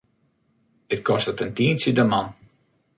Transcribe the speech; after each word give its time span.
It 0.93 1.01
kostet 1.09 1.43
in 1.45 1.53
tientsje 1.57 1.91
de 1.97 2.03
man. 2.11 2.27